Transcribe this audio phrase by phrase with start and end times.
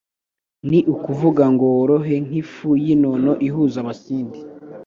[0.69, 4.39] Ni ukuvuga ngo worohe nk'ifu y'inono ihuza Abasindi